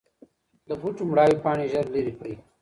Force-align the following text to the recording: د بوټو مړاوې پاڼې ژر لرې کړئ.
د 0.67 0.69
بوټو 0.81 1.03
مړاوې 1.11 1.37
پاڼې 1.43 1.65
ژر 1.71 1.85
لرې 1.93 2.13
کړئ. 2.17 2.33